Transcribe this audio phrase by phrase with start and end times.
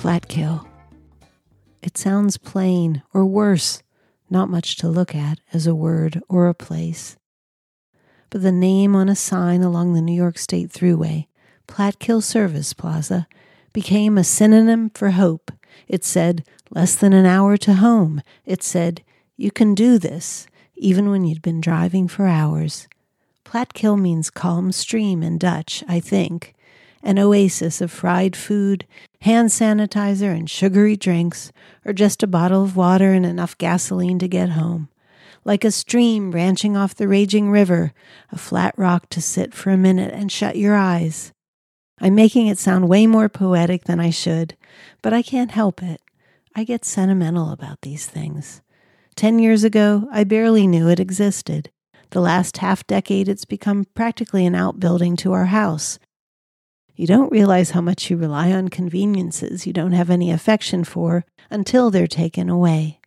[0.00, 0.66] Plattekill.
[1.82, 3.82] It sounds plain, or worse,
[4.30, 7.18] not much to look at as a word or a place.
[8.30, 11.26] But the name on a sign along the New York State Thruway,
[11.68, 13.28] Plattekill Service Plaza,
[13.74, 15.52] became a synonym for hope.
[15.86, 18.22] It said, less than an hour to home.
[18.46, 19.04] It said,
[19.36, 22.88] you can do this, even when you'd been driving for hours.
[23.44, 26.54] Plattekill means calm stream in Dutch, I think,
[27.02, 28.86] an oasis of fried food,
[29.22, 31.52] hand sanitizer, and sugary drinks,
[31.84, 34.88] or just a bottle of water and enough gasoline to get home.
[35.44, 37.92] Like a stream branching off the raging river,
[38.30, 41.32] a flat rock to sit for a minute and shut your eyes.
[42.00, 44.56] I'm making it sound way more poetic than I should,
[45.02, 46.00] but I can't help it.
[46.54, 48.60] I get sentimental about these things.
[49.16, 51.70] Ten years ago, I barely knew it existed.
[52.10, 55.98] The last half decade, it's become practically an outbuilding to our house,
[57.00, 61.24] you don't realize how much you rely on conveniences you don't have any affection for
[61.48, 63.00] until they're taken away.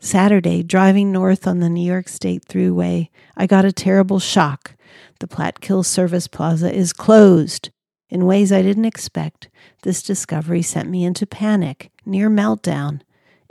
[0.00, 4.76] Saturday, driving north on the New York State Thruway, I got a terrible shock.
[5.20, 7.68] The Plattekill Service Plaza is closed.
[8.08, 9.50] In ways I didn't expect,
[9.82, 13.02] this discovery sent me into panic, near meltdown.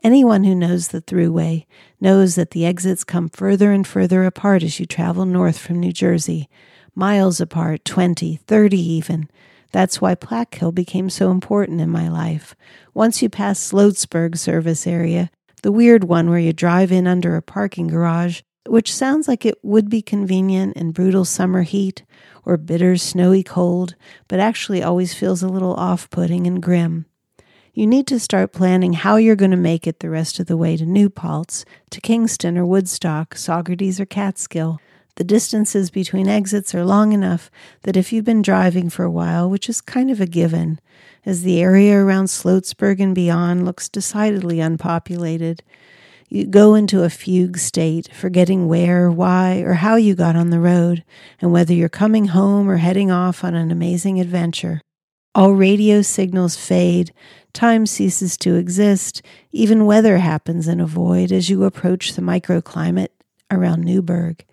[0.04, 1.68] Anyone who knows the Thruway
[2.02, 5.92] knows that the exits come further and further apart as you travel north from New
[5.92, 6.50] Jersey,
[6.96, 9.30] miles apart, 20, 30 even.
[9.72, 12.56] That's why Plattekill became so important in my life.
[12.94, 15.32] Once you pass Sloatsburg service area,
[15.64, 19.58] the weird one where you drive in under a parking garage, which sounds like it
[19.64, 22.04] would be convenient in brutal summer heat
[22.46, 23.96] or bitter snowy cold,
[24.28, 27.06] but actually always feels a little off putting and grim.
[27.74, 30.58] You need to start planning how you're going to make it the rest of the
[30.58, 34.80] way to New Paltz, to Kingston or Woodstock, Saugerties or Catskill.
[35.16, 37.52] The distances between exits are long enough
[37.84, 40.80] that if you've been driving for a while, which is kind of a given,
[41.24, 45.62] as the area around Sloatsburg and beyond looks decidedly unpopulated,
[46.30, 50.60] you go into a fugue state, forgetting where, why, or how you got on the
[50.60, 51.04] road,
[51.40, 54.82] and whether you're coming home or heading off on an amazing adventure.
[55.36, 57.14] All radio signals fade,
[57.54, 63.10] time ceases to exist, even weather happens in a void as you approach the microclimate
[63.52, 64.44] around Newburgh.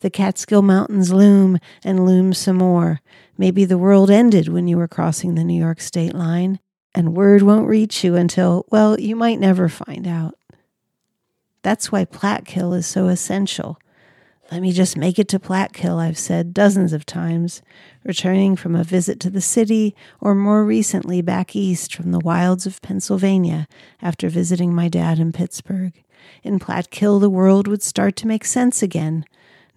[0.00, 3.00] The Catskill Mountains loom and loom some more.
[3.36, 6.60] Maybe the world ended when you were crossing the New York state line,
[6.94, 10.34] and word won't reach you until, well, you might never find out.
[11.62, 13.78] That's why Plattekill is so essential.
[14.50, 17.60] Let me just make it to Plattekill, I've said dozens of times,
[18.04, 22.64] returning from a visit to the city, or more recently back east from the wilds
[22.64, 23.66] of Pennsylvania
[24.00, 25.92] after visiting my dad in Pittsburgh.
[26.42, 29.26] In Plattekill, the world would start to make sense again,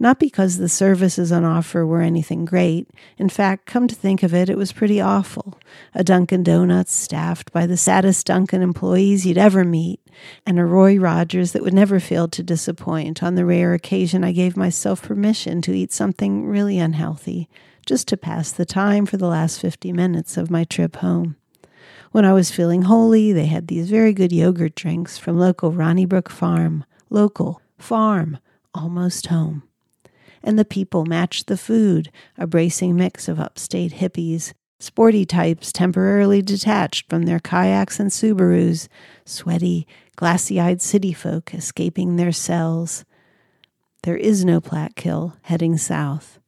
[0.02, 2.90] not because the services on offer were anything great.
[3.20, 5.60] In fact, come to think of it, it was pretty awful.
[5.94, 10.00] A Dunkin' Donuts staffed by the saddest Dunkin' employees you'd ever meet,
[10.44, 14.32] and a Roy Rogers that would never fail to disappoint on the rare occasion I
[14.32, 17.48] gave myself permission to eat something really unhealthy,
[17.86, 21.36] just to pass the time for the last 50 minutes of my trip home.
[22.12, 26.30] When I was feeling holy, they had these very good yogurt drinks from local Ronnybrook
[26.30, 26.86] Farm.
[27.12, 28.40] Local, farm,
[28.74, 29.62] almost home
[30.44, 36.42] and the people matched the food, a bracing mix of upstate hippies, sporty types temporarily
[36.42, 38.88] detached from their kayaks and Subarus,
[39.26, 43.06] sweaty, glassy eyed city folk escaping their cells.
[44.04, 46.40] There is no Plattekill heading south.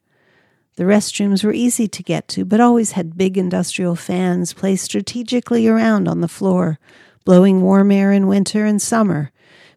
[0.75, 5.67] The restrooms were easy to get to, but always had big industrial fans placed strategically
[5.67, 6.79] around on the floor,
[7.25, 9.31] blowing warm air in winter and summer,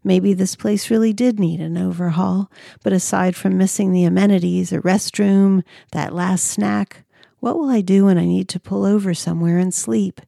[0.07, 2.49] Maybe this place really did need an overhaul,
[2.85, 7.03] but aside from missing the amenities, a restroom, that last snack,
[7.41, 10.21] what will I do when I need to pull over somewhere and sleep?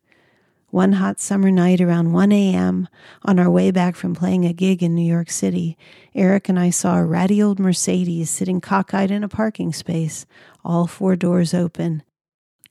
[0.70, 2.88] One hot summer night around 1 a.m.,
[3.22, 5.78] on our way back from playing a gig in New York City,
[6.12, 10.26] Eric and I saw a ratty old Mercedes sitting cockeyed in a parking space,
[10.64, 12.02] all four doors open.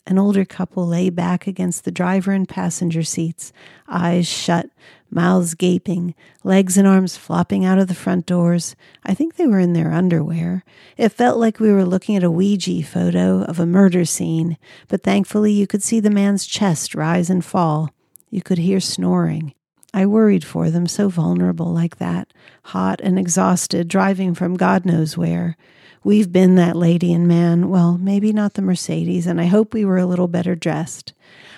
[0.06, 3.52] An older couple lay back against the driver and passenger seats,
[3.90, 4.70] eyes shut,
[5.10, 6.14] mouths gaping,
[6.44, 8.76] legs and arms flopping out of the front doors.
[9.04, 10.64] I think they were in their underwear.
[10.98, 14.58] It felt like we were looking at a Weegee photo of a murder scene,
[14.88, 17.92] but thankfully you could see the man's chest rise and fall.
[18.30, 19.54] You could hear snoring.
[19.94, 22.34] I worried for them, so vulnerable like that,
[22.66, 25.58] hot and exhausted, driving from God knows where.
[26.08, 29.84] We've been that lady and man, well, maybe not the Mercedes, and I hope we
[29.84, 31.12] were a little better dressed.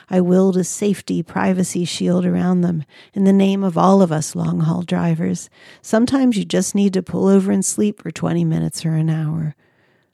[0.10, 4.34] I willed a safety privacy shield around them in the name of all of us
[4.34, 5.52] long haul drivers.
[5.84, 9.56] Sometimes you just need to pull over and sleep for 20 minutes or an hour.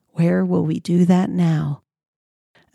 [0.10, 1.84] Where will we do that now?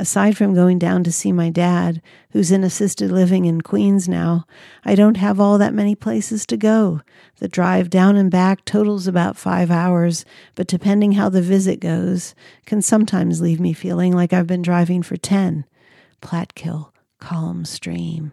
[0.01, 2.01] Aside from going down to see my dad,
[2.31, 4.47] who's in assisted living in Queens now,
[4.83, 7.03] I don't have all that many places to go.
[7.37, 10.25] The drive down and back totals about five hours,
[10.55, 15.03] but depending how the visit goes, can sometimes leave me feeling like I've been driving
[15.03, 15.67] for 10.
[16.23, 18.33] Plattekill, calm stream.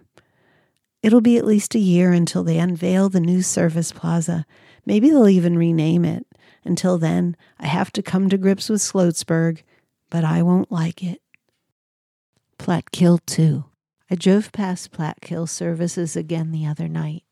[1.03, 4.45] It'll be at least a year until they unveil the new service plaza.
[4.85, 6.25] Maybe they'll even rename it.
[6.63, 9.63] Until then, I have to come to grips with Sloatsburg,
[10.09, 11.19] but I won't like it.
[12.59, 13.63] Plattekill 2.
[14.09, 17.23] I drove past Plattekill services again the other night.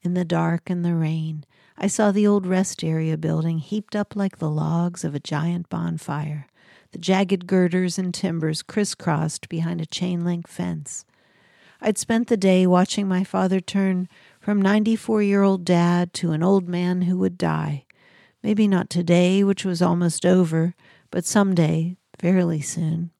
[0.00, 1.44] In the dark and the rain,
[1.76, 5.68] I saw the old rest area building heaped up like the logs of a giant
[5.68, 6.46] bonfire,
[6.92, 11.04] the jagged girders and timbers crisscrossed behind a chain link fence.
[11.82, 14.08] I'd spent the day watching my father turn
[14.40, 17.84] from 94 year old dad to an old man who would die.
[18.42, 20.74] Maybe not today, which was almost over,
[21.10, 23.10] but some day, fairly soon.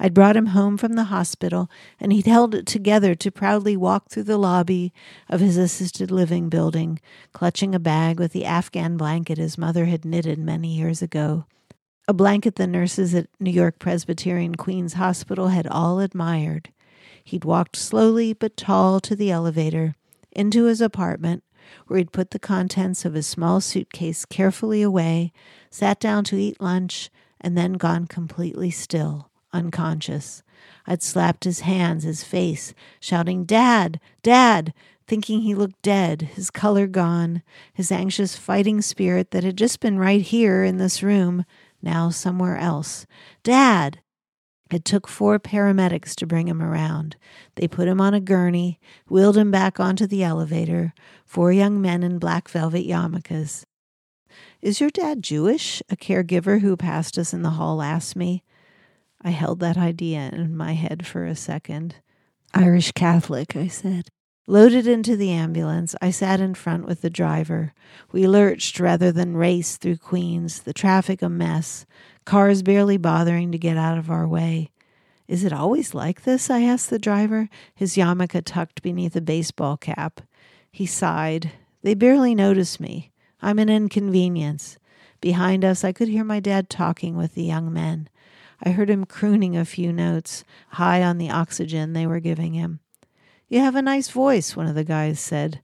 [0.00, 1.68] I'd brought him home from the hospital,
[1.98, 4.92] and he'd held it together to proudly walk through the lobby
[5.28, 7.00] of his assisted living building,
[7.32, 11.46] clutching a bag with the Afghan blanket his mother had knitted many years ago.
[12.06, 16.70] A blanket the nurses at New York Presbyterian Queens Hospital had all admired.
[17.24, 19.96] He'd walked slowly but tall to the elevator,
[20.30, 21.42] into his apartment,
[21.88, 25.32] where he'd put the contents of his small suitcase carefully away,
[25.70, 27.10] sat down to eat lunch,
[27.40, 30.42] and then gone completely still unconscious.
[30.86, 34.00] I'd slapped his hands, his face, shouting, Dad!
[34.22, 34.72] Dad!
[35.06, 37.42] thinking he looked dead, his color gone,
[37.72, 41.46] his anxious fighting spirit that had just been right here in this room,
[41.80, 43.06] now somewhere else.
[43.42, 44.00] Dad!
[44.70, 47.16] It took four paramedics to bring him around.
[47.54, 48.78] They put him on a gurney,
[49.08, 50.92] wheeled him back onto the elevator,
[51.24, 53.64] four young men in black velvet yarmulkes.
[54.60, 55.82] Is your dad Jewish?
[55.88, 58.44] A caregiver who passed us in the hall asked me.
[59.22, 61.96] I held that idea in my head for a second.
[62.54, 64.08] Irish Catholic, I said.
[64.46, 67.74] Loaded into the ambulance, I sat in front with the driver.
[68.12, 71.84] We lurched rather than raced through Queens, the traffic a mess,
[72.24, 74.70] cars barely bothering to get out of our way.
[75.26, 76.48] Is it always like this?
[76.48, 80.22] I asked the driver, his yarmulke tucked beneath a baseball cap.
[80.72, 81.52] He sighed.
[81.82, 83.12] They barely notice me.
[83.42, 84.78] I'm an inconvenience.
[85.20, 88.08] Behind us, I could hear my dad talking with the young men.
[88.62, 92.80] I heard him crooning a few notes, high on the oxygen they were giving him.
[93.48, 95.62] You have a nice voice, one of the guys said.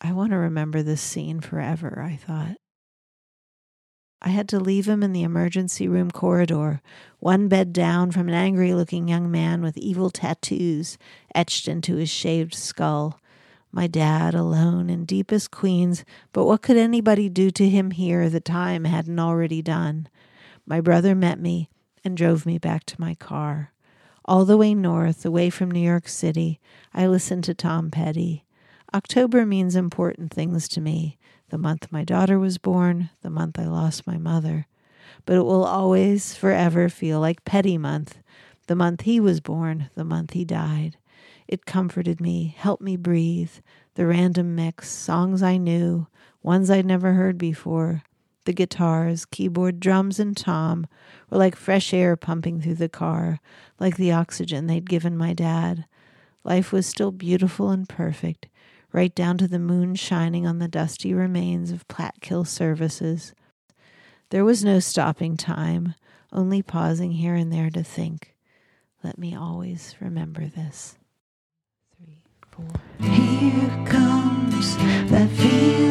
[0.00, 2.56] I want to remember this scene forever, I thought.
[4.20, 6.82] I had to leave him in the emergency room corridor,
[7.20, 10.98] one bed down from an angry looking young man with evil tattoos
[11.34, 13.20] etched into his shaved skull.
[13.70, 18.44] My dad alone in deepest Queens, but what could anybody do to him here that
[18.44, 20.08] time hadn't already done?
[20.66, 21.68] My brother met me,
[22.06, 23.72] and drove me back to my car.
[24.24, 26.60] All the way north, away from New York City,
[26.94, 28.44] I listened to Tom Petty.
[28.94, 31.18] October means important things to me
[31.50, 34.66] the month my daughter was born, the month I lost my mother.
[35.24, 38.18] But it will always, forever feel like Petty month,
[38.68, 40.96] the month he was born, the month he died.
[41.48, 43.52] It comforted me, helped me breathe.
[43.94, 46.06] The random mix, songs I knew,
[46.42, 48.02] ones I'd never heard before,
[48.46, 50.86] the guitars, keyboard, drums, and Tom
[51.28, 53.40] were like fresh air pumping through the car,
[53.78, 55.84] like the oxygen they'd given my dad.
[56.42, 58.46] Life was still beautiful and perfect,
[58.92, 63.34] right down to the moon shining on the dusty remains of Plattekill services.
[64.30, 65.94] There was no stopping time,
[66.32, 68.34] only pausing here and there to think.
[69.02, 70.96] Let me always remember this.
[71.96, 72.66] Three, four.
[73.00, 74.76] Here comes
[75.10, 75.85] that feeling.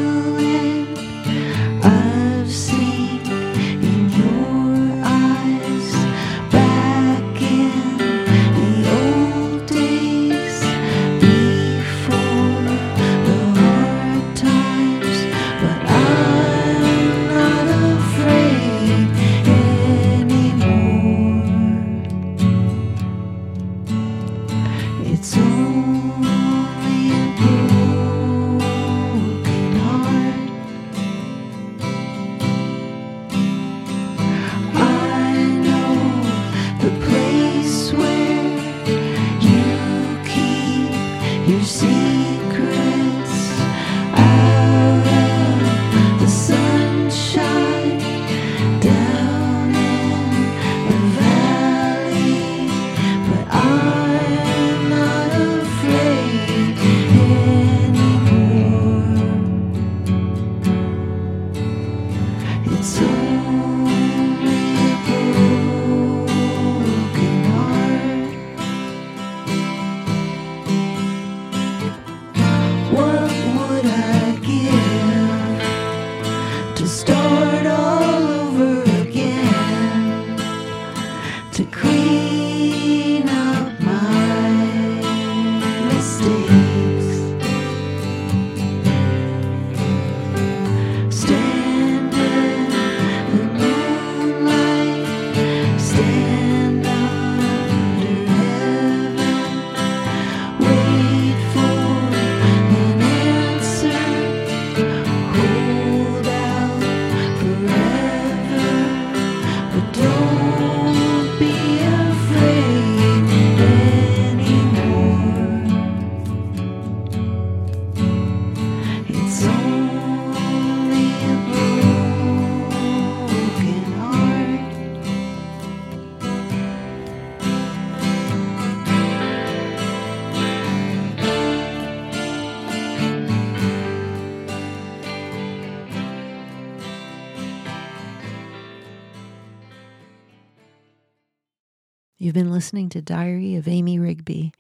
[142.25, 144.51] You've been listening to Diary of Amy Rigby.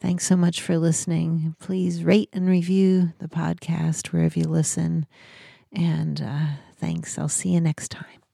[0.00, 1.54] Thanks so much for listening.
[1.60, 5.06] Please rate and review the podcast wherever you listen.
[5.72, 7.16] And uh, thanks.
[7.16, 8.27] I'll see you next time.